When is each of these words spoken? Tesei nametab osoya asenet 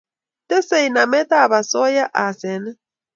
Tesei 0.47 0.87
nametab 0.95 1.51
osoya 1.59 2.05
asenet 2.23 2.77